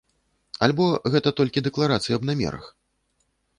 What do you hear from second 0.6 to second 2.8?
Альбо гэта толькі дэкларацыі аб намерах?